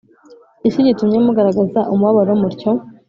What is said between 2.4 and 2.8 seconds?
mutyo